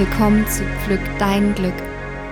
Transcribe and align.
willkommen 0.00 0.46
zu 0.46 0.64
Pflück 0.78 1.02
dein 1.18 1.54
Glück, 1.54 1.74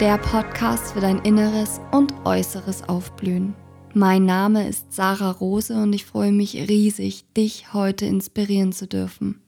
der 0.00 0.16
Podcast 0.16 0.94
für 0.94 1.00
dein 1.02 1.18
inneres 1.18 1.82
und 1.92 2.14
äußeres 2.24 2.88
Aufblühen. 2.88 3.54
Mein 3.92 4.24
Name 4.24 4.66
ist 4.66 4.90
Sarah 4.94 5.32
Rose 5.32 5.74
und 5.74 5.92
ich 5.92 6.06
freue 6.06 6.32
mich 6.32 6.54
riesig, 6.54 7.30
dich 7.34 7.74
heute 7.74 8.06
inspirieren 8.06 8.72
zu 8.72 8.86
dürfen. 8.86 9.42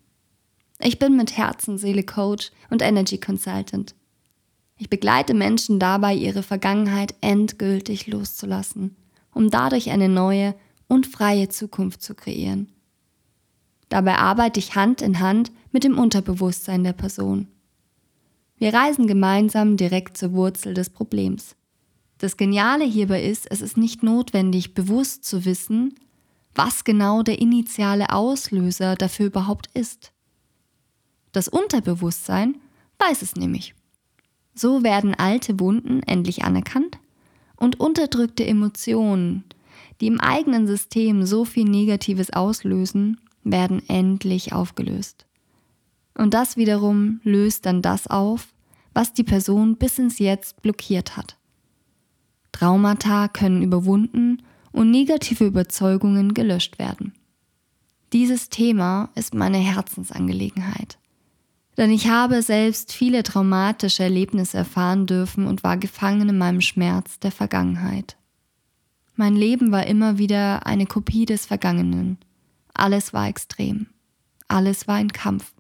Ich 0.81 0.99
bin 0.99 1.17
mit 1.17 1.39
Herzen 1.39 1.79
Seele 1.79 2.03
Coach 2.03 2.51
und 2.69 2.83
Energy 2.83 3.17
Consultant. 3.17 3.95
Ich 4.77 4.91
begleite 4.91 5.33
Menschen 5.33 5.79
dabei, 5.79 6.15
ihre 6.15 6.43
Vergangenheit 6.43 7.15
endgültig 7.23 8.07
loszulassen, 8.07 8.97
um 9.33 9.49
dadurch 9.49 9.89
eine 9.89 10.11
neue 10.11 10.55
und 10.89 11.07
freie 11.07 11.49
Zukunft 11.49 12.03
zu 12.03 12.15
kreieren. 12.15 12.71
Dabei 13.89 14.17
arbeite 14.17 14.61
ich 14.61 14.75
Hand 14.75 15.01
in 15.01 15.21
Hand 15.21 15.53
mit 15.73 15.85
dem 15.85 15.97
Unterbewusstsein 15.99 16.85
der 16.85 16.93
Person. 16.93 17.49
Wir 18.61 18.75
reisen 18.75 19.07
gemeinsam 19.07 19.79
direkt 19.79 20.19
zur 20.19 20.35
Wurzel 20.35 20.75
des 20.75 20.91
Problems. 20.91 21.57
Das 22.19 22.37
Geniale 22.37 22.85
hierbei 22.85 23.25
ist, 23.25 23.51
es 23.51 23.63
ist 23.63 23.79
nicht 23.79 24.03
notwendig, 24.03 24.75
bewusst 24.75 25.25
zu 25.25 25.47
wissen, 25.47 25.95
was 26.55 26.85
genau 26.85 27.23
der 27.23 27.41
initiale 27.41 28.11
Auslöser 28.11 28.97
dafür 28.97 29.29
überhaupt 29.29 29.71
ist. 29.73 30.13
Das 31.33 31.49
Unterbewusstsein 31.49 32.57
weiß 32.99 33.23
es 33.23 33.35
nämlich. 33.35 33.75
So 34.55 34.83
werden 34.83 35.15
alte 35.15 35.59
Wunden 35.59 36.03
endlich 36.03 36.45
anerkannt 36.45 36.99
und 37.57 37.81
unterdrückte 37.81 38.47
Emotionen, 38.47 39.45
die 40.03 40.07
im 40.07 40.21
eigenen 40.21 40.67
System 40.67 41.25
so 41.25 41.47
viel 41.47 41.65
Negatives 41.65 42.31
auslösen, 42.31 43.23
werden 43.43 43.81
endlich 43.89 44.53
aufgelöst. 44.53 45.25
Und 46.15 46.35
das 46.35 46.57
wiederum 46.57 47.21
löst 47.23 47.67
dann 47.67 47.83
das 47.83 48.07
auf, 48.07 48.49
was 48.93 49.13
die 49.13 49.25
Person 49.25 49.77
bis 49.77 49.99
ins 49.99 50.19
Jetzt 50.19 50.63
blockiert 50.63 51.17
hat. 51.17 51.37
Traumata 52.53 53.29
können 53.29 53.63
überwunden 53.63 54.43
und 54.73 54.91
negative 54.91 55.47
Überzeugungen 55.47 56.35
gelöscht 56.35 56.79
werden. 56.79 57.15
Dieses 58.13 58.49
Thema 58.49 59.11
ist 59.15 59.35
meine 59.35 59.59
Herzensangelegenheit. 59.59 60.99
Denn 61.77 61.91
ich 61.91 62.09
habe 62.09 62.43
selbst 62.43 62.93
viele 62.93 63.23
traumatische 63.23 64.03
Erlebnisse 64.03 64.59
erfahren 64.59 65.07
dürfen 65.07 65.47
und 65.47 65.63
war 65.63 65.77
gefangen 65.77 66.29
in 66.29 66.39
meinem 66.39 66.61
Schmerz 66.61 67.21
der 67.21 67.31
Vergangenheit. 67.31 68.17
Mein 69.15 69.37
Leben 69.37 69.71
war 69.71 69.87
immer 69.87 70.19
wieder 70.19 70.67
eine 70.67 70.87
Kopie 70.87 71.27
des 71.27 71.47
Vergangenen. 71.47 72.19
Alles 72.75 73.13
war 73.13 73.29
extrem. 73.29 73.87
Alles 74.49 74.89
war 74.89 74.97
ein 74.97 75.13
Kampf. 75.13 75.53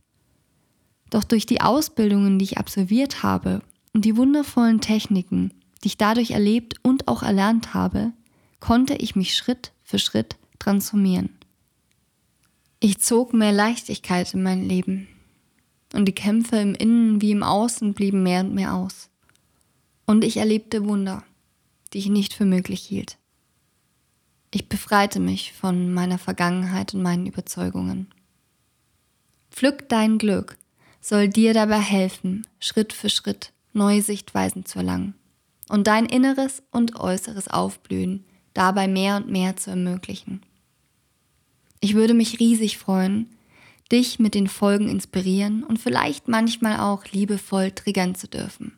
Doch 1.10 1.24
durch 1.24 1.44
die 1.44 1.60
Ausbildungen, 1.60 2.38
die 2.38 2.44
ich 2.44 2.58
absolviert 2.58 3.22
habe 3.22 3.62
und 3.92 4.04
die 4.04 4.16
wundervollen 4.16 4.80
Techniken, 4.80 5.52
die 5.82 5.88
ich 5.88 5.98
dadurch 5.98 6.30
erlebt 6.30 6.76
und 6.82 7.08
auch 7.08 7.22
erlernt 7.22 7.74
habe, 7.74 8.12
konnte 8.60 8.94
ich 8.94 9.16
mich 9.16 9.36
Schritt 9.36 9.72
für 9.82 9.98
Schritt 9.98 10.36
transformieren. 10.58 11.30
Ich 12.78 12.98
zog 13.00 13.34
mehr 13.34 13.52
Leichtigkeit 13.52 14.32
in 14.32 14.42
mein 14.42 14.66
Leben 14.66 15.08
und 15.92 16.06
die 16.06 16.14
Kämpfe 16.14 16.56
im 16.56 16.74
Innen 16.74 17.20
wie 17.20 17.32
im 17.32 17.42
Außen 17.42 17.94
blieben 17.94 18.22
mehr 18.22 18.40
und 18.40 18.54
mehr 18.54 18.74
aus. 18.74 19.10
Und 20.06 20.24
ich 20.24 20.36
erlebte 20.36 20.86
Wunder, 20.86 21.24
die 21.92 21.98
ich 21.98 22.08
nicht 22.08 22.32
für 22.32 22.44
möglich 22.44 22.82
hielt. 22.82 23.18
Ich 24.52 24.68
befreite 24.68 25.20
mich 25.20 25.52
von 25.52 25.92
meiner 25.92 26.18
Vergangenheit 26.18 26.94
und 26.94 27.02
meinen 27.02 27.26
Überzeugungen. 27.26 28.08
Pflück 29.50 29.88
dein 29.88 30.18
Glück 30.18 30.56
soll 31.00 31.28
dir 31.28 31.54
dabei 31.54 31.80
helfen, 31.80 32.46
Schritt 32.58 32.92
für 32.92 33.08
Schritt 33.08 33.52
neue 33.72 34.02
Sichtweisen 34.02 34.64
zu 34.64 34.78
erlangen 34.80 35.14
und 35.68 35.86
dein 35.86 36.06
inneres 36.06 36.62
und 36.70 36.96
äußeres 36.96 37.48
Aufblühen 37.48 38.24
dabei 38.54 38.88
mehr 38.88 39.16
und 39.16 39.30
mehr 39.30 39.56
zu 39.56 39.70
ermöglichen. 39.70 40.42
Ich 41.80 41.94
würde 41.94 42.14
mich 42.14 42.40
riesig 42.40 42.78
freuen, 42.78 43.30
dich 43.90 44.18
mit 44.18 44.34
den 44.34 44.48
Folgen 44.48 44.88
inspirieren 44.88 45.64
und 45.64 45.78
vielleicht 45.78 46.28
manchmal 46.28 46.80
auch 46.80 47.04
liebevoll 47.06 47.70
triggern 47.70 48.14
zu 48.14 48.28
dürfen. 48.28 48.76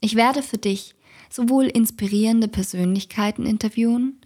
Ich 0.00 0.16
werde 0.16 0.42
für 0.42 0.58
dich 0.58 0.94
sowohl 1.30 1.66
inspirierende 1.66 2.48
Persönlichkeiten 2.48 3.46
interviewen, 3.46 4.20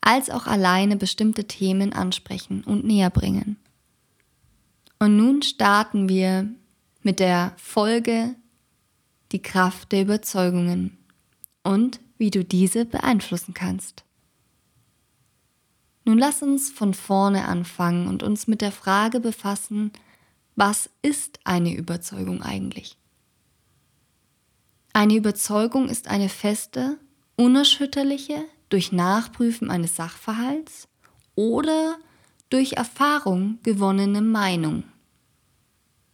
als 0.00 0.30
auch 0.30 0.46
alleine 0.46 0.96
bestimmte 0.96 1.44
Themen 1.44 1.92
ansprechen 1.92 2.64
und 2.64 2.84
näher 2.84 3.10
bringen. 3.10 3.56
Und 4.98 5.16
nun 5.16 5.42
starten 5.42 6.08
wir 6.08 6.48
mit 7.02 7.20
der 7.20 7.54
Folge 7.56 8.34
Die 9.32 9.42
Kraft 9.42 9.92
der 9.92 10.02
Überzeugungen 10.02 10.96
und 11.62 12.00
wie 12.16 12.30
du 12.30 12.44
diese 12.44 12.84
beeinflussen 12.84 13.54
kannst. 13.54 14.04
Nun 16.04 16.18
lass 16.18 16.42
uns 16.42 16.70
von 16.70 16.94
vorne 16.94 17.44
anfangen 17.44 18.08
und 18.08 18.22
uns 18.22 18.46
mit 18.46 18.62
der 18.62 18.72
Frage 18.72 19.20
befassen, 19.20 19.92
was 20.56 20.90
ist 21.02 21.38
eine 21.44 21.74
Überzeugung 21.74 22.42
eigentlich? 22.42 22.96
Eine 24.92 25.14
Überzeugung 25.14 25.88
ist 25.88 26.08
eine 26.08 26.28
feste, 26.28 26.98
unerschütterliche, 27.36 28.44
durch 28.68 28.90
Nachprüfen 28.90 29.70
eines 29.70 29.96
Sachverhalts 29.96 30.88
oder 31.34 31.96
durch 32.50 32.74
Erfahrung 32.74 33.58
gewonnene 33.62 34.22
Meinung. 34.22 34.84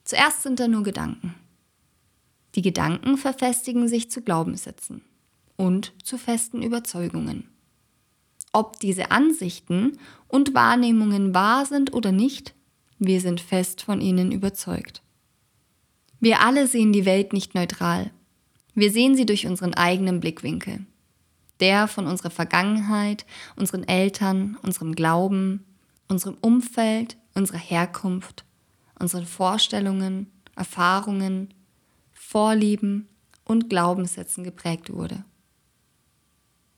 Zuerst 0.05 0.43
sind 0.43 0.61
da 0.61 0.69
nur 0.69 0.83
Gedanken. 0.83 1.35
Die 2.55 2.63
Gedanken 2.63 3.17
verfestigen 3.17 3.89
sich 3.89 4.11
zu 4.11 4.23
Glaubenssätzen 4.23 5.03
und 5.57 5.93
zu 6.03 6.19
festen 6.19 6.63
Überzeugungen. 6.63 7.49
Ob 8.53 8.79
diese 8.79 9.11
Ansichten 9.11 9.99
und 10.29 10.55
Wahrnehmungen 10.55 11.35
wahr 11.35 11.67
sind 11.67 11.93
oder 11.93 12.13
nicht, 12.13 12.55
wir 12.99 13.21
sind 13.21 13.41
fest 13.41 13.83
von 13.83 14.01
ihnen 14.01 14.31
überzeugt. 14.31 15.03
Wir 16.21 16.41
alle 16.41 16.67
sehen 16.67 16.93
die 16.93 17.05
Welt 17.05 17.33
nicht 17.33 17.55
neutral. 17.55 18.11
Wir 18.75 18.91
sehen 18.91 19.17
sie 19.17 19.27
durch 19.27 19.47
unseren 19.47 19.75
eigenen 19.75 20.21
Blickwinkel. 20.21 20.87
Der 21.61 21.89
von 21.89 22.07
unserer 22.07 22.31
Vergangenheit, 22.31 23.27
unseren 23.57 23.85
Eltern, 23.85 24.57
unserem 24.63 24.95
Glauben, 24.95 25.65
unserem 26.09 26.37
Umfeld, 26.41 27.17
unserer 27.35 27.59
Herkunft, 27.59 28.45
unseren 28.99 29.27
Vorstellungen, 29.27 30.31
Erfahrungen, 30.57 31.53
Vorlieben 32.13 33.09
und 33.45 33.69
Glaubenssätzen 33.69 34.45
geprägt 34.45 34.93
wurde. 34.93 35.25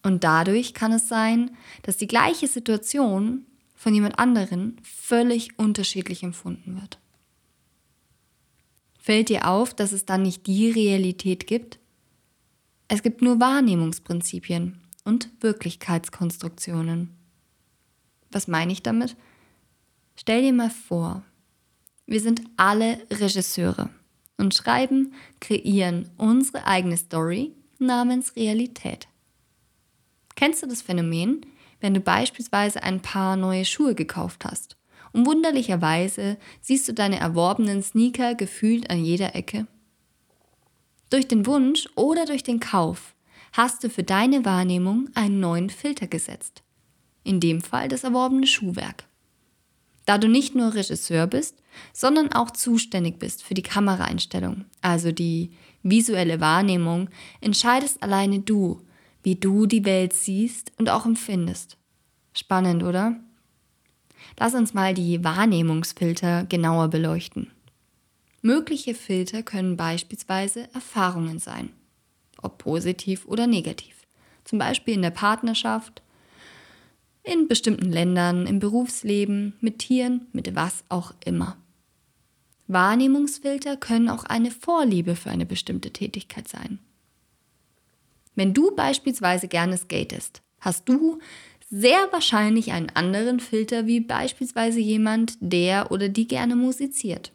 Und 0.02 0.24
dadurch 0.24 0.72
kann 0.72 0.92
es 0.92 1.08
sein, 1.08 1.56
dass 1.82 1.96
die 1.96 2.06
gleiche 2.06 2.46
Situation 2.46 3.44
von 3.74 3.94
jemand 3.94 4.18
anderen 4.18 4.80
völlig 4.82 5.58
unterschiedlich 5.58 6.22
empfunden 6.22 6.80
wird. 6.80 6.98
Fällt 8.98 9.28
dir 9.28 9.48
auf, 9.48 9.74
dass 9.74 9.92
es 9.92 10.04
dann 10.04 10.22
nicht 10.22 10.46
die 10.46 10.70
Realität 10.70 11.46
gibt? 11.46 11.78
Es 12.88 13.02
gibt 13.02 13.22
nur 13.22 13.40
Wahrnehmungsprinzipien 13.40 14.80
und 15.04 15.30
Wirklichkeitskonstruktionen. 15.40 17.16
Was 18.36 18.48
meine 18.48 18.70
ich 18.70 18.82
damit? 18.82 19.16
Stell 20.14 20.42
dir 20.42 20.52
mal 20.52 20.68
vor, 20.68 21.22
wir 22.04 22.20
sind 22.20 22.42
alle 22.58 22.98
Regisseure 23.10 23.88
und 24.36 24.54
schreiben, 24.54 25.14
kreieren 25.40 26.10
unsere 26.18 26.66
eigene 26.66 26.98
Story 26.98 27.52
namens 27.78 28.36
Realität. 28.36 29.08
Kennst 30.34 30.62
du 30.62 30.66
das 30.66 30.82
Phänomen, 30.82 31.46
wenn 31.80 31.94
du 31.94 32.00
beispielsweise 32.00 32.82
ein 32.82 33.00
paar 33.00 33.36
neue 33.36 33.64
Schuhe 33.64 33.94
gekauft 33.94 34.44
hast 34.44 34.76
und 35.14 35.24
wunderlicherweise 35.24 36.36
siehst 36.60 36.86
du 36.88 36.92
deine 36.92 37.18
erworbenen 37.18 37.82
Sneaker 37.82 38.34
gefühlt 38.34 38.90
an 38.90 39.02
jeder 39.02 39.34
Ecke? 39.34 39.66
Durch 41.08 41.26
den 41.26 41.46
Wunsch 41.46 41.88
oder 41.94 42.26
durch 42.26 42.42
den 42.42 42.60
Kauf 42.60 43.14
hast 43.54 43.82
du 43.82 43.88
für 43.88 44.02
deine 44.02 44.44
Wahrnehmung 44.44 45.08
einen 45.14 45.40
neuen 45.40 45.70
Filter 45.70 46.06
gesetzt. 46.06 46.62
In 47.26 47.40
dem 47.40 47.60
Fall 47.60 47.88
das 47.88 48.04
erworbene 48.04 48.46
Schuhwerk. 48.46 49.02
Da 50.04 50.16
du 50.16 50.28
nicht 50.28 50.54
nur 50.54 50.74
Regisseur 50.74 51.26
bist, 51.26 51.60
sondern 51.92 52.32
auch 52.32 52.52
zuständig 52.52 53.18
bist 53.18 53.42
für 53.42 53.54
die 53.54 53.64
Kameraeinstellung, 53.64 54.64
also 54.80 55.10
die 55.10 55.50
visuelle 55.82 56.40
Wahrnehmung, 56.40 57.08
entscheidest 57.40 58.00
alleine 58.00 58.38
du, 58.38 58.80
wie 59.24 59.34
du 59.34 59.66
die 59.66 59.84
Welt 59.84 60.12
siehst 60.12 60.70
und 60.78 60.88
auch 60.88 61.04
empfindest. 61.04 61.76
Spannend, 62.32 62.84
oder? 62.84 63.16
Lass 64.38 64.54
uns 64.54 64.72
mal 64.72 64.94
die 64.94 65.24
Wahrnehmungsfilter 65.24 66.44
genauer 66.44 66.86
beleuchten. 66.86 67.50
Mögliche 68.40 68.94
Filter 68.94 69.42
können 69.42 69.76
beispielsweise 69.76 70.72
Erfahrungen 70.72 71.40
sein, 71.40 71.70
ob 72.40 72.58
positiv 72.58 73.26
oder 73.26 73.48
negativ. 73.48 74.06
Zum 74.44 74.60
Beispiel 74.60 74.94
in 74.94 75.02
der 75.02 75.10
Partnerschaft, 75.10 76.02
in 77.26 77.48
bestimmten 77.48 77.90
Ländern, 77.90 78.46
im 78.46 78.60
Berufsleben, 78.60 79.54
mit 79.60 79.80
Tieren, 79.80 80.28
mit 80.32 80.54
was 80.54 80.84
auch 80.88 81.12
immer. 81.24 81.56
Wahrnehmungsfilter 82.68 83.76
können 83.76 84.08
auch 84.08 84.24
eine 84.24 84.50
Vorliebe 84.50 85.16
für 85.16 85.30
eine 85.30 85.46
bestimmte 85.46 85.92
Tätigkeit 85.92 86.48
sein. 86.48 86.78
Wenn 88.34 88.54
du 88.54 88.74
beispielsweise 88.74 89.48
gerne 89.48 89.76
skatest, 89.76 90.42
hast 90.60 90.88
du 90.88 91.18
sehr 91.68 92.08
wahrscheinlich 92.12 92.72
einen 92.72 92.90
anderen 92.90 93.40
Filter 93.40 93.86
wie 93.86 94.00
beispielsweise 94.00 94.78
jemand, 94.78 95.36
der 95.40 95.90
oder 95.90 96.08
die 96.08 96.28
gerne 96.28 96.54
musiziert. 96.54 97.32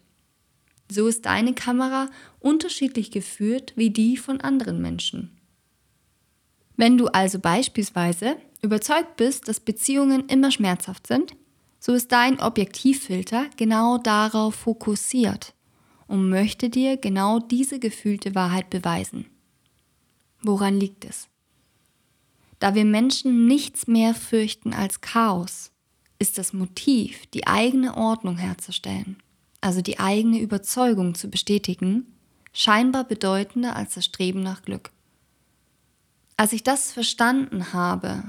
So 0.90 1.06
ist 1.06 1.26
deine 1.26 1.54
Kamera 1.54 2.08
unterschiedlich 2.40 3.10
geführt 3.10 3.72
wie 3.76 3.90
die 3.90 4.16
von 4.16 4.40
anderen 4.40 4.80
Menschen. 4.80 5.38
Wenn 6.76 6.98
du 6.98 7.08
also 7.08 7.38
beispielsweise 7.38 8.36
überzeugt 8.62 9.16
bist, 9.16 9.48
dass 9.48 9.60
Beziehungen 9.60 10.26
immer 10.28 10.50
schmerzhaft 10.50 11.06
sind, 11.06 11.36
so 11.78 11.92
ist 11.92 12.12
dein 12.12 12.40
Objektivfilter 12.40 13.46
genau 13.56 13.98
darauf 13.98 14.54
fokussiert 14.54 15.54
und 16.06 16.28
möchte 16.28 16.70
dir 16.70 16.96
genau 16.96 17.40
diese 17.40 17.78
gefühlte 17.78 18.34
Wahrheit 18.34 18.70
beweisen. 18.70 19.26
Woran 20.42 20.78
liegt 20.78 21.04
es? 21.04 21.28
Da 22.58 22.74
wir 22.76 22.84
Menschen 22.84 23.46
nichts 23.46 23.88
mehr 23.88 24.14
fürchten 24.14 24.72
als 24.72 25.00
Chaos, 25.00 25.72
ist 26.20 26.38
das 26.38 26.52
Motiv, 26.52 27.26
die 27.26 27.48
eigene 27.48 27.96
Ordnung 27.96 28.38
herzustellen, 28.38 29.16
also 29.60 29.82
die 29.82 29.98
eigene 29.98 30.38
Überzeugung 30.38 31.16
zu 31.16 31.28
bestätigen, 31.28 32.06
scheinbar 32.52 33.02
bedeutender 33.02 33.74
als 33.74 33.94
das 33.94 34.04
Streben 34.04 34.42
nach 34.44 34.62
Glück. 34.62 34.92
Als 36.42 36.52
ich 36.52 36.64
das 36.64 36.90
verstanden 36.90 37.72
habe, 37.72 38.24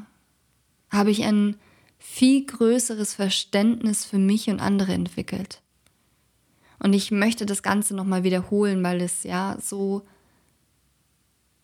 habe 0.91 1.09
ich 1.09 1.23
ein 1.23 1.57
viel 1.97 2.45
größeres 2.45 3.15
Verständnis 3.15 4.05
für 4.05 4.19
mich 4.19 4.51
und 4.51 4.59
andere 4.59 4.93
entwickelt. 4.93 5.63
Und 6.77 6.93
ich 6.93 7.09
möchte 7.09 7.47
das 7.47 7.63
Ganze 7.63 7.95
nochmal 7.95 8.23
wiederholen, 8.23 8.83
weil 8.83 9.01
es 9.01 9.23
ja 9.23 9.57
so, 9.59 10.05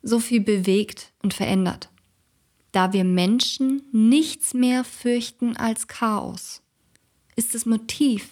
so 0.02 0.20
viel 0.20 0.42
bewegt 0.42 1.12
und 1.22 1.36
verändert 1.36 1.90
da 2.72 2.94
wir 2.94 3.04
Menschen 3.04 3.84
nichts 3.92 4.56
mehr 4.56 4.84
fürchten 4.84 5.56
als 5.56 5.88
Chaos, 5.88 6.64
ist 7.36 7.54
das 7.54 7.68
Motiv, 7.68 8.30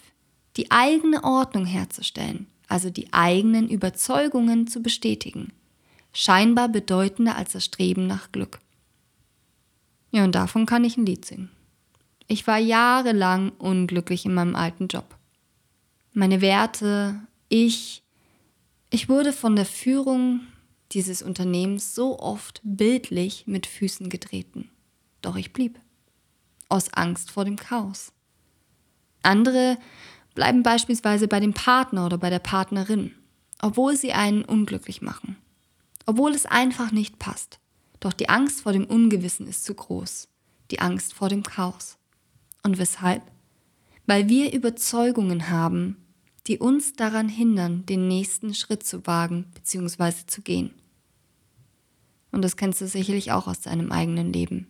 die 0.56 0.72
eigene 0.72 1.24
Ordnung 1.24 1.68
herzustellen, 1.68 2.48
also 2.68 2.90
die 2.90 3.14
eigenen 3.14 3.70
Überzeugungen 3.70 4.66
zu 4.66 4.82
bestätigen, 4.82 5.54
scheinbar 6.18 6.68
bedeutender 6.68 7.36
als 7.36 7.52
das 7.52 7.66
Streben 7.66 8.08
nach 8.08 8.32
Glück. 8.32 8.60
Ja, 10.10 10.24
und 10.24 10.34
davon 10.34 10.66
kann 10.66 10.84
ich 10.84 10.98
ein 10.98 11.06
Lied 11.06 11.26
singen. 11.26 11.52
Ich 12.26 12.48
war 12.48 12.58
jahrelang 12.58 13.52
unglücklich 13.60 14.26
in 14.26 14.34
meinem 14.34 14.56
alten 14.56 14.88
Job. 14.88 15.16
Meine 16.14 16.42
Werte, 16.42 17.20
ich, 17.50 18.02
ich 18.90 19.10
wurde 19.10 19.32
von 19.32 19.56
der 19.56 19.68
Führung 19.68 20.42
dieses 20.92 21.22
Unternehmens 21.22 21.94
so 21.94 22.18
oft 22.18 22.62
bildlich 22.64 23.46
mit 23.46 23.68
Füßen 23.68 24.10
getreten. 24.10 24.72
Doch 25.22 25.36
ich 25.36 25.54
blieb. 25.54 25.80
Aus 26.68 26.92
Angst 26.94 27.30
vor 27.30 27.46
dem 27.46 27.58
Chaos. 27.58 28.12
Andere 29.22 29.78
bleiben 30.34 30.64
beispielsweise 30.64 31.28
bei 31.28 31.40
dem 31.40 31.54
Partner 31.54 32.08
oder 32.08 32.18
bei 32.18 32.32
der 32.32 32.40
Partnerin, 32.40 33.14
obwohl 33.62 33.96
sie 33.96 34.14
einen 34.14 34.44
unglücklich 34.44 35.04
machen. 35.04 35.38
Obwohl 36.08 36.32
es 36.32 36.48
einfach 36.48 36.92
nicht 36.92 37.20
passt. 37.20 37.60
Doch 38.00 38.14
die 38.14 38.30
Angst 38.30 38.62
vor 38.62 38.74
dem 38.74 38.86
Ungewissen 38.86 39.46
ist 39.46 39.64
zu 39.66 39.76
groß. 39.76 40.30
Die 40.72 40.80
Angst 40.80 41.14
vor 41.14 41.30
dem 41.30 41.44
Chaos. 41.44 41.98
Und 42.64 42.80
weshalb? 42.80 43.22
Weil 44.06 44.30
wir 44.30 44.54
Überzeugungen 44.54 45.50
haben, 45.50 45.98
die 46.48 46.60
uns 46.60 46.94
daran 46.94 47.28
hindern, 47.28 47.86
den 47.86 48.08
nächsten 48.08 48.56
Schritt 48.56 48.84
zu 48.84 49.06
wagen 49.06 49.46
bzw. 49.54 50.26
zu 50.28 50.42
gehen. 50.42 50.72
Und 52.32 52.42
das 52.42 52.56
kennst 52.56 52.80
du 52.80 52.88
sicherlich 52.88 53.32
auch 53.34 53.48
aus 53.48 53.62
deinem 53.62 53.92
eigenen 53.92 54.32
Leben. 54.32 54.68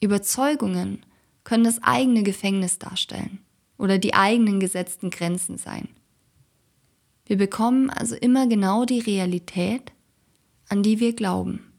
Überzeugungen 0.00 1.04
können 1.44 1.64
das 1.64 1.82
eigene 1.82 2.22
Gefängnis 2.22 2.78
darstellen 2.78 3.40
oder 3.76 3.98
die 3.98 4.14
eigenen 4.14 4.60
gesetzten 4.60 5.10
Grenzen 5.10 5.58
sein. 5.58 5.88
Wir 7.26 7.36
bekommen 7.38 7.90
also 7.90 8.14
immer 8.14 8.46
genau 8.46 8.84
die 8.84 9.00
Realität, 9.00 9.92
an 10.68 10.82
die 10.82 11.00
wir 11.00 11.14
glauben, 11.14 11.72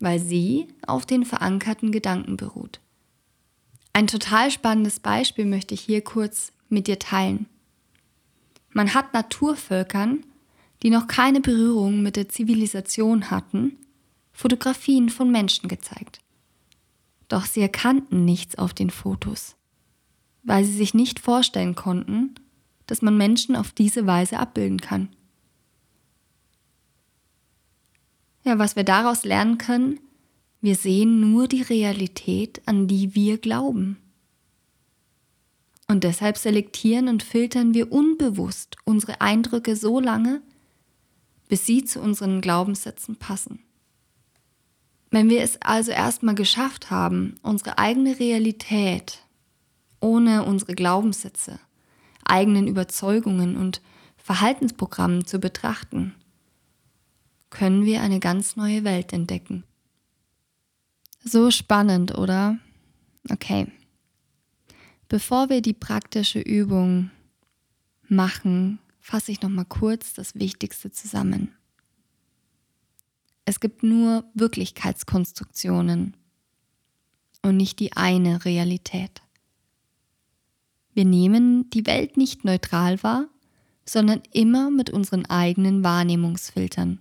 weil 0.00 0.18
sie 0.18 0.68
auf 0.86 1.06
den 1.06 1.24
verankerten 1.24 1.92
Gedanken 1.92 2.36
beruht. 2.36 2.80
Ein 3.92 4.06
total 4.06 4.50
spannendes 4.50 5.00
Beispiel 5.00 5.46
möchte 5.46 5.74
ich 5.74 5.80
hier 5.80 6.02
kurz 6.02 6.52
mit 6.68 6.86
dir 6.86 6.98
teilen. 6.98 7.46
Man 8.72 8.92
hat 8.92 9.14
Naturvölkern, 9.14 10.24
die 10.82 10.90
noch 10.90 11.06
keine 11.06 11.40
Berührung 11.40 12.02
mit 12.02 12.16
der 12.16 12.28
Zivilisation 12.28 13.30
hatten, 13.30 13.78
Fotografien 14.32 15.08
von 15.08 15.30
Menschen 15.30 15.68
gezeigt. 15.68 16.20
Doch 17.28 17.46
sie 17.46 17.62
erkannten 17.62 18.24
nichts 18.24 18.58
auf 18.58 18.74
den 18.74 18.90
Fotos, 18.90 19.56
weil 20.42 20.64
sie 20.64 20.74
sich 20.74 20.92
nicht 20.92 21.18
vorstellen 21.18 21.74
konnten, 21.74 22.34
dass 22.86 23.02
man 23.02 23.16
Menschen 23.16 23.56
auf 23.56 23.72
diese 23.72 24.06
Weise 24.06 24.38
abbilden 24.38 24.80
kann. 24.80 25.08
Ja, 28.44 28.58
was 28.58 28.76
wir 28.76 28.84
daraus 28.84 29.24
lernen 29.24 29.58
können, 29.58 29.98
wir 30.60 30.76
sehen 30.76 31.20
nur 31.20 31.48
die 31.48 31.62
Realität, 31.62 32.62
an 32.66 32.86
die 32.86 33.14
wir 33.14 33.38
glauben. 33.38 33.98
Und 35.88 36.04
deshalb 36.04 36.38
selektieren 36.38 37.08
und 37.08 37.22
filtern 37.22 37.74
wir 37.74 37.92
unbewusst 37.92 38.76
unsere 38.84 39.20
Eindrücke 39.20 39.76
so 39.76 40.00
lange, 40.00 40.42
bis 41.48 41.66
sie 41.66 41.84
zu 41.84 42.00
unseren 42.00 42.40
Glaubenssätzen 42.40 43.16
passen. 43.16 43.60
Wenn 45.10 45.28
wir 45.28 45.42
es 45.42 45.60
also 45.62 45.92
erstmal 45.92 46.34
geschafft 46.34 46.90
haben, 46.90 47.36
unsere 47.42 47.78
eigene 47.78 48.18
Realität 48.18 49.20
ohne 50.00 50.44
unsere 50.44 50.74
Glaubenssätze, 50.74 51.58
eigenen 52.30 52.66
Überzeugungen 52.66 53.56
und 53.56 53.80
Verhaltensprogrammen 54.16 55.26
zu 55.26 55.38
betrachten, 55.38 56.14
können 57.50 57.84
wir 57.84 58.02
eine 58.02 58.20
ganz 58.20 58.56
neue 58.56 58.84
Welt 58.84 59.12
entdecken. 59.12 59.64
So 61.24 61.50
spannend, 61.50 62.16
oder? 62.16 62.58
Okay. 63.30 63.70
Bevor 65.08 65.48
wir 65.48 65.62
die 65.62 65.72
praktische 65.72 66.40
Übung 66.40 67.10
machen, 68.08 68.78
fasse 69.00 69.32
ich 69.32 69.42
nochmal 69.42 69.64
kurz 69.64 70.14
das 70.14 70.34
Wichtigste 70.34 70.90
zusammen. 70.90 71.52
Es 73.44 73.60
gibt 73.60 73.84
nur 73.84 74.24
Wirklichkeitskonstruktionen 74.34 76.16
und 77.42 77.56
nicht 77.56 77.78
die 77.78 77.92
eine 77.92 78.44
Realität. 78.44 79.22
Wir 80.96 81.04
nehmen 81.04 81.68
die 81.68 81.86
Welt 81.86 82.16
nicht 82.16 82.46
neutral 82.46 83.02
wahr, 83.02 83.26
sondern 83.84 84.22
immer 84.32 84.70
mit 84.70 84.88
unseren 84.88 85.26
eigenen 85.26 85.84
Wahrnehmungsfiltern, 85.84 87.00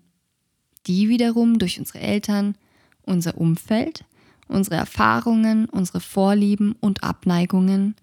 die 0.86 1.08
wiederum 1.08 1.60
durch 1.60 1.80
unsere 1.80 2.02
Eltern, 2.02 2.58
unser 3.04 3.38
Umfeld, 3.38 4.04
unsere 4.50 4.76
Erfahrungen, 4.76 5.70
unsere 5.70 6.02
Vorlieben 6.02 6.76
und 6.82 7.06
Abneigungen, 7.06 7.96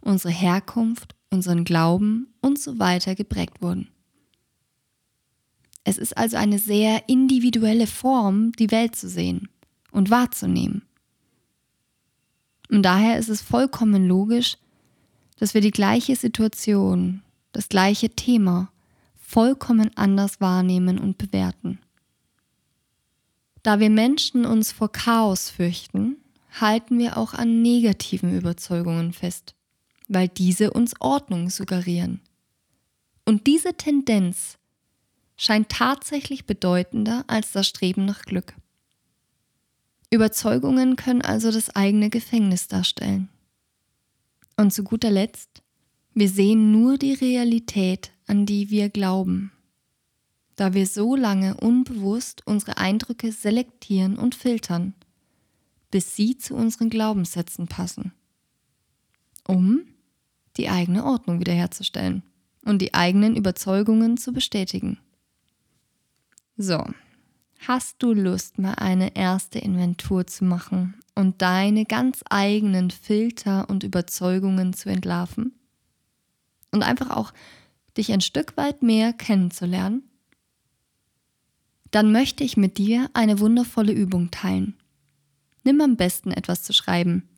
unsere 0.00 0.34
Herkunft 0.34 1.14
unseren 1.30 1.62
Glauben 1.62 2.34
und 2.40 2.58
so 2.58 2.80
weiter 2.80 3.14
geprägt 3.14 3.62
wurden. 3.62 3.90
Es 5.84 5.98
ist 5.98 6.16
also 6.16 6.36
eine 6.36 6.58
sehr 6.58 7.08
individuelle 7.08 7.86
Form, 7.86 8.50
die 8.58 8.72
Welt 8.72 8.96
zu 8.96 9.08
sehen 9.08 9.48
und 9.92 10.10
wahrzunehmen. 10.10 10.82
Und 12.70 12.82
daher 12.82 13.20
ist 13.20 13.28
es 13.28 13.40
vollkommen 13.40 14.08
logisch, 14.08 14.56
dass 15.38 15.54
wir 15.54 15.60
die 15.60 15.70
gleiche 15.70 16.16
Situation, 16.16 17.22
das 17.52 17.68
gleiche 17.68 18.10
Thema 18.10 18.70
vollkommen 19.14 19.90
anders 19.96 20.40
wahrnehmen 20.40 20.98
und 20.98 21.18
bewerten. 21.18 21.78
Da 23.62 23.80
wir 23.80 23.90
Menschen 23.90 24.46
uns 24.46 24.72
vor 24.72 24.90
Chaos 24.90 25.50
fürchten, 25.50 26.16
halten 26.60 26.98
wir 26.98 27.16
auch 27.16 27.34
an 27.34 27.62
negativen 27.62 28.36
Überzeugungen 28.36 29.12
fest 29.12 29.54
weil 30.08 30.28
diese 30.28 30.72
uns 30.72 30.94
Ordnung 31.00 31.50
suggerieren. 31.50 32.20
Und 33.24 33.46
diese 33.46 33.74
Tendenz 33.74 34.58
scheint 35.36 35.68
tatsächlich 35.68 36.46
bedeutender 36.46 37.24
als 37.28 37.52
das 37.52 37.68
Streben 37.68 38.06
nach 38.06 38.22
Glück. 38.22 38.54
Überzeugungen 40.10 40.96
können 40.96 41.20
also 41.20 41.52
das 41.52 41.68
eigene 41.76 42.08
Gefängnis 42.08 42.66
darstellen. 42.66 43.28
Und 44.58 44.72
zu 44.72 44.82
guter 44.82 45.12
Letzt, 45.12 45.62
wir 46.14 46.28
sehen 46.28 46.72
nur 46.72 46.98
die 46.98 47.12
Realität, 47.12 48.10
an 48.26 48.44
die 48.44 48.70
wir 48.70 48.88
glauben, 48.88 49.52
da 50.56 50.74
wir 50.74 50.84
so 50.84 51.14
lange 51.14 51.56
unbewusst 51.58 52.44
unsere 52.44 52.76
Eindrücke 52.76 53.30
selektieren 53.30 54.18
und 54.18 54.34
filtern, 54.34 54.94
bis 55.92 56.16
sie 56.16 56.38
zu 56.38 56.56
unseren 56.56 56.90
Glaubenssätzen 56.90 57.68
passen, 57.68 58.12
um 59.46 59.86
die 60.56 60.68
eigene 60.68 61.04
Ordnung 61.04 61.38
wiederherzustellen. 61.38 62.24
und 62.64 62.82
die 62.82 62.92
eigenen 62.92 63.36
Überzeugungen 63.36 64.16
zu 64.16 64.32
bestätigen. 64.32 64.98
So, 66.56 66.84
hast 67.66 68.02
du 68.02 68.12
Lust, 68.12 68.58
mal 68.58 68.74
eine 68.74 69.16
erste 69.16 69.58
Inventur 69.58 70.26
zu 70.26 70.44
machen 70.44 70.94
und 71.14 71.42
deine 71.42 71.84
ganz 71.84 72.22
eigenen 72.30 72.90
Filter 72.90 73.68
und 73.68 73.82
Überzeugungen 73.82 74.72
zu 74.72 74.88
entlarven? 74.88 75.52
Und 76.70 76.82
einfach 76.82 77.10
auch 77.10 77.32
dich 77.96 78.12
ein 78.12 78.20
Stück 78.20 78.56
weit 78.56 78.82
mehr 78.82 79.12
kennenzulernen? 79.12 80.02
Dann 81.90 82.12
möchte 82.12 82.44
ich 82.44 82.56
mit 82.56 82.78
dir 82.78 83.10
eine 83.14 83.40
wundervolle 83.40 83.92
Übung 83.92 84.30
teilen. 84.30 84.76
Nimm 85.64 85.80
am 85.80 85.96
besten 85.96 86.30
etwas 86.30 86.62
zu 86.62 86.72
schreiben. 86.72 87.28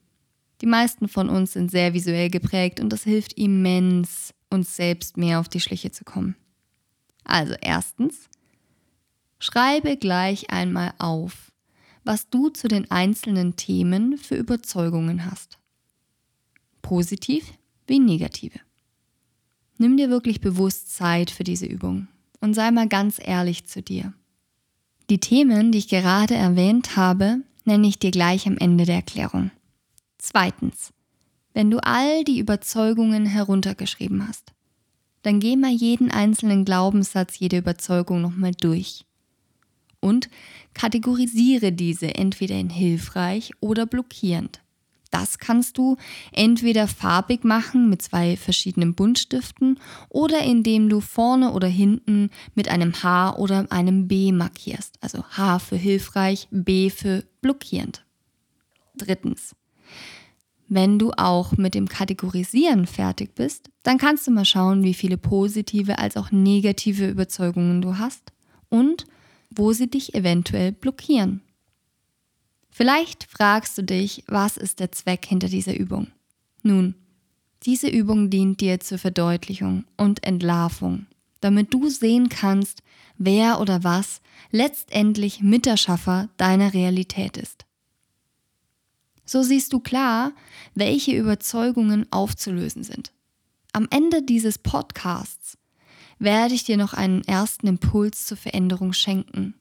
Die 0.61 0.67
meisten 0.67 1.09
von 1.09 1.29
uns 1.29 1.53
sind 1.53 1.71
sehr 1.71 1.95
visuell 1.95 2.29
geprägt 2.29 2.81
und 2.81 2.91
das 2.91 3.05
hilft 3.05 3.35
immens, 3.35 4.35
uns 4.51 4.77
selbst 4.77 5.17
mehr 5.17 5.41
auf 5.41 5.49
die 5.49 5.61
Schliche 5.61 5.91
zu 5.91 6.05
kommen. 6.05 6.37
Also 7.25 7.55
erstens, 7.61 8.29
schreibe 9.41 9.97
gleich 9.97 10.51
einmal 10.51 10.93
auf, 10.99 11.51
was 12.05 12.31
du 12.31 12.51
zu 12.51 12.69
den 12.69 12.91
einzelnen 12.91 13.57
Themen 13.57 14.17
für 14.17 14.37
Überzeugungen 14.37 15.29
hast. 15.29 15.59
Positiv 16.83 17.53
wie 17.87 17.99
negative. 17.99 18.61
Nimm 19.79 19.97
dir 19.97 20.11
wirklich 20.11 20.41
bewusst 20.41 20.95
Zeit 20.95 21.31
für 21.31 21.43
diese 21.43 21.67
Übung 21.67 22.07
und 22.41 22.55
sei 22.55 22.71
mal 22.71 22.89
ganz 22.89 23.19
ehrlich 23.23 23.67
zu 23.67 23.83
dir. 23.83 24.13
Die 25.09 25.19
Themen, 25.19 25.73
die 25.73 25.79
ich 25.79 25.89
gerade 25.89 26.35
erwähnt 26.35 26.97
habe, 26.97 27.41
nenne 27.65 27.89
ich 27.89 27.99
dir 27.99 28.11
gleich 28.11 28.47
am 28.47 28.59
Ende 28.59 28.85
der 28.85 28.97
Erklärung. 28.97 29.51
Zweitens, 30.19 30.93
wenn 31.53 31.71
du 31.71 31.79
all 31.83 32.25
die 32.25 32.39
Überzeugungen 32.39 33.27
heruntergeschrieben 33.27 34.27
hast, 34.29 34.53
dann 35.23 35.41
geh 35.41 35.57
mal 35.57 35.73
jeden 35.73 36.11
einzelnen 36.11 36.65
Glaubenssatz, 36.65 37.39
jede 37.39 37.59
Überzeugung 37.59 38.21
nochmal 38.21 38.53
durch. 38.53 39.05
Und 40.01 40.31
kategorisiere 40.75 41.73
diese 41.73 42.15
entweder 42.15 42.57
in 42.57 42.71
hilfreich 42.71 43.53
oder 43.61 43.87
blockierend. 43.87 44.61
Das 45.11 45.39
kannst 45.39 45.77
du 45.77 45.97
entweder 46.33 46.87
farbig 46.87 47.45
machen 47.45 47.91
mit 47.91 48.01
zwei 48.01 48.37
verschiedenen 48.37 48.95
Buntstiften 48.95 49.81
oder 50.09 50.43
indem 50.43 50.89
du 50.89 51.01
vorne 51.01 51.53
oder 51.53 51.67
hinten 51.67 52.31
mit 52.55 52.69
einem 52.69 53.03
H 53.03 53.37
oder 53.37 53.67
einem 53.71 54.07
B 54.07 54.31
markierst. 54.31 54.99
Also 55.01 55.25
H 55.31 55.59
für 55.59 55.77
hilfreich, 55.77 56.47
B 56.51 56.91
für 56.91 57.25
blockierend. 57.41 58.05
Drittens. 58.97 59.57
Wenn 60.69 61.01
du 61.01 61.11
auch 61.17 61.57
mit 61.57 61.75
dem 61.75 61.89
Kategorisieren 61.89 62.87
fertig 62.87 63.35
bist, 63.35 63.71
dann 63.83 63.99
kannst 63.99 64.29
du 64.29 64.31
mal 64.31 64.45
schauen, 64.45 64.85
wie 64.85 64.95
viele 64.95 65.19
positive 65.19 65.99
als 65.99 66.17
auch 66.17 66.31
negative 66.31 67.09
Überzeugungen 67.09 67.83
du 67.83 67.99
hast 67.99 68.33
und 68.69 69.05
wo 69.51 69.73
sie 69.73 69.89
dich 69.91 70.15
eventuell 70.15 70.73
blockieren. 70.73 71.43
Vielleicht 72.71 73.25
fragst 73.25 73.77
du 73.77 73.83
dich, 73.83 74.25
was 74.27 74.57
ist 74.57 74.81
der 74.81 74.93
Zweck 74.93 75.27
hinter 75.27 75.49
dieser 75.49 75.77
Übung? 75.77 76.09
Nun, 76.63 76.95
diese 77.65 77.89
Übung 77.89 78.31
dient 78.31 78.61
dir 78.61 78.81
zur 78.81 78.99
Verdeutlichung 78.99 79.85
und 79.97 80.25
Entlarvung, 80.25 81.07
damit 81.41 81.75
du 81.75 81.89
sehen 81.89 82.29
kannst, 82.29 82.83
wer 83.19 83.61
oder 83.61 83.85
was 83.85 84.21
letztendlich 84.51 85.43
Miterschaffer 85.43 86.29
deiner 86.37 86.73
Realität 86.73 87.37
ist. 87.37 87.67
So 89.25 89.43
siehst 89.43 89.73
du 89.73 89.81
klar, 89.81 90.33
welche 90.75 91.17
Überzeugungen 91.17 92.11
aufzulösen 92.11 92.83
sind. 92.83 93.13
Am 93.73 93.87
Ende 93.91 94.23
dieses 94.23 94.59
Podcasts 94.59 95.57
werde 96.21 96.55
ich 96.55 96.65
dir 96.65 96.77
noch 96.77 96.93
einen 96.93 97.25
ersten 97.25 97.67
Impuls 97.67 98.27
zur 98.27 98.37
Veränderung 98.37 98.93
schenken 98.93 99.55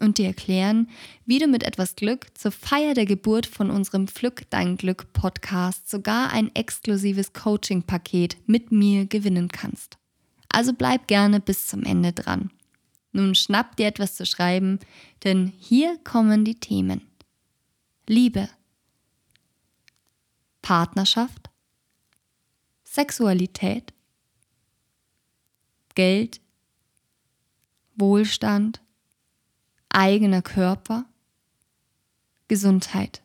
und 0.00 0.18
dir 0.18 0.26
erklären, 0.26 0.88
wie 1.26 1.38
du 1.38 1.46
mit 1.46 1.62
etwas 1.64 1.96
Glück 1.96 2.26
zur 2.38 2.52
Feier 2.52 2.94
der 2.94 3.04
Geburt 3.04 3.46
von 3.46 3.70
unserem 3.70 4.08
Pflück 4.08 4.48
dein 4.50 4.76
Glück 4.76 5.12
Podcast 5.12 5.90
sogar 5.90 6.32
ein 6.32 6.54
exklusives 6.54 7.32
Coaching-Paket 7.32 8.36
mit 8.46 8.72
mir 8.72 9.06
gewinnen 9.06 9.48
kannst. 9.48 9.98
Also 10.48 10.72
bleib 10.72 11.08
gerne 11.08 11.40
bis 11.40 11.66
zum 11.66 11.82
Ende 11.82 12.12
dran. 12.12 12.50
Nun 13.12 13.34
schnapp 13.34 13.76
dir 13.76 13.86
etwas 13.86 14.16
zu 14.16 14.24
schreiben, 14.24 14.78
denn 15.24 15.52
hier 15.58 15.98
kommen 16.04 16.44
die 16.44 16.58
Themen. 16.58 17.02
Liebe, 18.08 18.48
Partnerschaft, 20.62 21.50
Sexualität, 22.84 23.93
Geld, 25.94 26.40
Wohlstand, 27.96 28.82
eigener 29.88 30.42
Körper, 30.42 31.06
Gesundheit, 32.48 33.22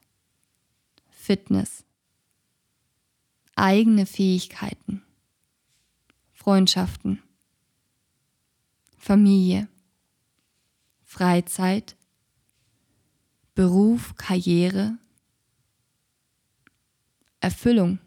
Fitness, 1.09 1.83
eigene 3.55 4.05
Fähigkeiten, 4.05 5.03
Freundschaften, 6.31 7.21
Familie, 8.97 9.67
Freizeit, 11.03 11.95
Beruf, 13.55 14.15
Karriere, 14.15 14.97
Erfüllung, 17.41 17.99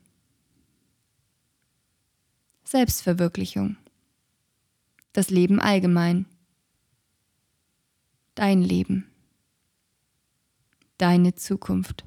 Selbstverwirklichung, 2.65 3.77
das 5.13 5.31
Leben 5.31 5.61
allgemein 5.61 6.27
dein 8.35 8.63
Leben, 8.63 9.07
deine 10.99 11.35
Zukunft. 11.35 12.05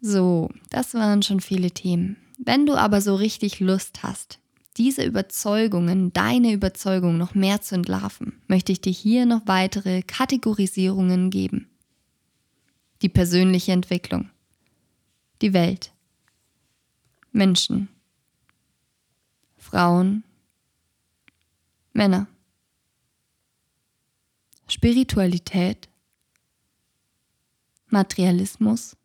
So, 0.00 0.50
das 0.70 0.94
waren 0.94 1.22
schon 1.22 1.40
viele 1.40 1.70
Themen. 1.70 2.16
Wenn 2.38 2.66
du 2.66 2.74
aber 2.74 3.00
so 3.00 3.16
richtig 3.16 3.58
Lust 3.58 4.02
hast, 4.02 4.38
diese 4.76 5.04
Überzeugungen, 5.04 6.12
deine 6.12 6.52
Überzeugung 6.52 7.18
noch 7.18 7.34
mehr 7.34 7.60
zu 7.60 7.74
entlarven, 7.74 8.40
möchte 8.46 8.70
ich 8.70 8.80
dir 8.80 8.92
hier 8.92 9.26
noch 9.26 9.42
weitere 9.46 10.02
Kategorisierungen 10.02 11.30
geben. 11.30 11.68
Die 13.02 13.08
persönliche 13.08 13.72
Entwicklung, 13.72 14.30
die 15.42 15.52
Welt, 15.52 15.92
Menschen, 17.32 17.88
Frauen, 19.56 20.22
Männer. 21.98 22.28
Spiritualität, 24.68 25.88
Materialismus, 27.88 28.96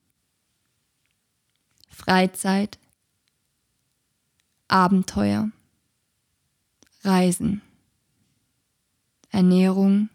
Freizeit, 1.90 2.78
Abenteuer, 4.68 5.50
Reisen, 7.02 7.64
Ernährung, 9.32 10.10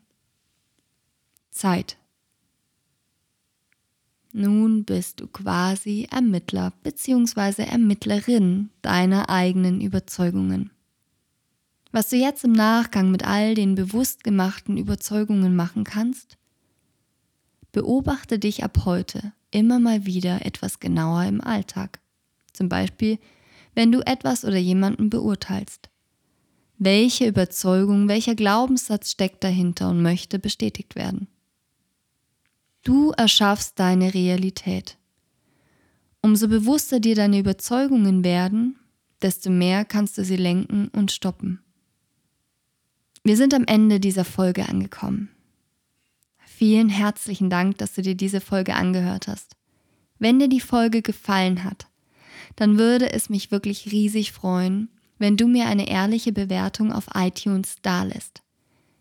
Zeit. 1.51 1.99
Nun 4.31 4.85
bist 4.85 5.19
du 5.19 5.27
quasi 5.27 6.07
Ermittler 6.13 6.71
bzw. 6.85 7.65
Ermittlerin 7.65 8.71
deiner 8.83 9.29
eigenen 9.31 9.81
Überzeugungen. 9.81 10.71
Was 11.91 12.11
du 12.11 12.17
jetzt 12.17 12.45
im 12.45 12.53
Nachgang 12.53 13.11
mit 13.11 13.25
all 13.25 13.55
den 13.55 13.75
bewusst 13.75 14.23
gemachten 14.23 14.77
Überzeugungen 14.77 15.57
machen 15.57 15.85
kannst? 15.85 16.37
Beobachte 17.73 18.39
dich 18.39 18.63
ab 18.63 18.85
heute 18.85 19.33
immer 19.51 19.79
mal 19.79 20.05
wieder 20.05 20.45
etwas 20.45 20.81
genauer 20.81 21.25
im 21.25 21.41
Alltag. 21.41 22.01
Zum 22.53 22.69
Beispiel, 22.69 23.19
wenn 23.75 23.93
du 23.93 24.01
etwas 24.01 24.45
oder 24.45 24.59
jemanden 24.59 25.09
beurteilst. 25.09 25.89
Welche 26.77 27.27
Überzeugung, 27.27 28.09
welcher 28.09 28.35
Glaubenssatz 28.35 29.11
steckt 29.11 29.43
dahinter 29.43 29.91
und 29.91 30.03
möchte 30.03 30.39
bestätigt 30.39 30.95
werden? 30.95 31.29
Du 32.85 33.11
erschaffst 33.13 33.79
deine 33.79 34.15
Realität. 34.15 34.97
Umso 36.21 36.49
bewusster 36.49 37.01
dir 37.01 37.15
deine 37.15 37.39
Überzeugungen 37.39 38.25
werden, 38.25 38.79
desto 39.23 39.51
mehr 39.51 39.85
kannst 39.85 40.19
du 40.19 40.25
sie 40.25 40.37
lenken 40.37 40.89
und 40.89 41.11
stoppen. 41.11 41.61
Wir 43.23 43.37
sind 43.37 43.55
am 43.55 43.65
Ende 43.65 44.01
dieser 44.01 44.25
Folge 44.25 44.69
angekommen. 44.69 45.31
Vielen 46.45 46.89
herzlichen 46.89 47.51
Dank, 47.51 47.79
dass 47.79 47.95
du 47.95 48.03
dir 48.03 48.15
diese 48.15 48.41
Folge 48.41 48.75
angehört 48.75 49.29
hast. 49.29 49.57
Wenn 50.19 50.39
dir 50.39 50.49
die 50.49 50.61
Folge 50.61 51.03
gefallen 51.03 51.63
hat, 51.63 51.87
dann 52.57 52.79
würde 52.79 53.13
es 53.13 53.31
mich 53.31 53.51
wirklich 53.51 53.93
riesig 53.93 54.33
freuen, 54.33 54.89
wenn 55.19 55.37
du 55.37 55.47
mir 55.47 55.67
eine 55.67 55.89
ehrliche 55.89 56.33
Bewertung 56.33 56.93
auf 56.93 57.09
iTunes 57.15 57.77
dalässt. 57.83 58.43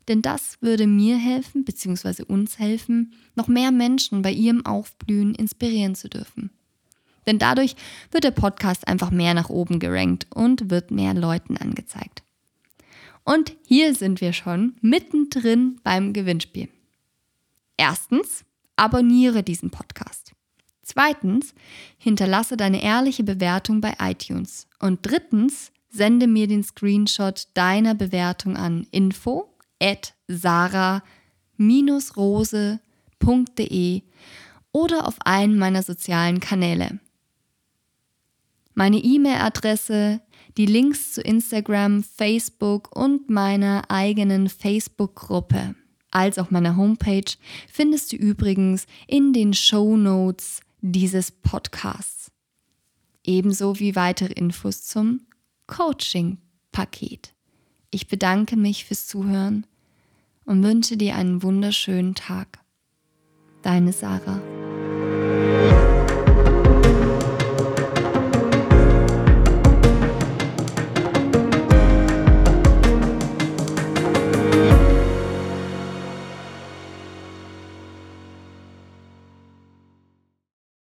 Denn 0.08 0.22
das 0.22 0.62
würde 0.62 0.88
mir 0.88 1.18
helfen, 1.18 1.66
beziehungsweise 1.66 2.26
uns 2.26 2.60
helfen, 2.60 3.14
noch 3.36 3.48
mehr 3.48 3.72
Menschen 3.72 4.22
bei 4.22 4.32
ihrem 4.32 4.66
Aufblühen 4.66 5.36
inspirieren 5.36 5.96
zu 5.96 6.10
dürfen. 6.10 6.52
Denn 7.26 7.40
dadurch 7.40 7.76
wird 8.12 8.24
der 8.24 8.32
Podcast 8.32 8.88
einfach 8.88 9.12
mehr 9.12 9.34
nach 9.34 9.50
oben 9.50 9.80
gerankt 9.80 10.28
und 10.34 10.70
wird 10.70 10.92
mehr 10.92 11.14
Leuten 11.14 11.58
angezeigt. 11.58 12.24
Und 13.28 13.56
hier 13.66 13.94
sind 13.94 14.22
wir 14.22 14.32
schon 14.32 14.78
mittendrin 14.80 15.82
beim 15.84 16.14
Gewinnspiel. 16.14 16.70
Erstens, 17.76 18.46
abonniere 18.78 19.44
diesen 19.44 19.70
Podcast. 19.70 20.32
Zweitens, 20.82 21.54
hinterlasse 21.98 22.56
deine 22.56 22.82
ehrliche 22.82 23.26
Bewertung 23.26 23.82
bei 23.82 23.96
iTunes. 24.00 24.70
Und 24.80 25.00
drittens, 25.02 25.74
sende 25.90 26.26
mir 26.26 26.48
den 26.48 26.64
Screenshot 26.64 27.50
deiner 27.54 27.96
Bewertung 27.96 28.56
an 28.56 28.88
info 28.92 29.54
at 29.82 30.14
sarah-rose.de 30.30 31.02
oder 34.72 35.06
auf 35.06 35.16
einen 35.26 35.58
meiner 35.58 35.84
sozialen 35.84 36.40
Kanäle. 36.40 37.02
Meine 38.74 39.00
E-Mail-Adresse, 39.00 40.22
die 40.58 40.66
Links 40.66 41.14
zu 41.14 41.22
Instagram, 41.22 42.04
Facebook 42.04 42.96
und 42.96 43.30
meiner 43.30 43.84
eigenen 43.90 44.50
Facebook-Gruppe, 44.50 45.76
als 46.10 46.40
auch 46.40 46.50
meiner 46.50 46.76
Homepage 46.76 47.32
findest 47.72 48.12
du 48.12 48.16
übrigens 48.16 48.88
in 49.08 49.34
den 49.34 49.54
Show 49.54 49.96
Notes 49.96 50.62
dieses 50.82 51.32
Podcasts. 51.32 52.32
Ebenso 53.24 53.80
wie 53.80 53.96
weitere 53.96 54.34
Infos 54.34 54.84
zum 54.84 55.22
Coaching-Paket. 55.68 57.34
Ich 57.92 58.08
bedanke 58.08 58.58
mich 58.58 58.86
fürs 58.86 59.06
Zuhören 59.06 59.68
und 60.46 60.64
wünsche 60.64 60.98
dir 60.98 61.16
einen 61.16 61.44
wunderschönen 61.44 62.16
Tag. 62.16 62.60
Deine 63.62 63.92
Sarah. 63.92 64.42